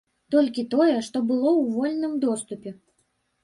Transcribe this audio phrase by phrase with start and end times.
[0.35, 2.79] Толькі тое, што было ў вольным доступе.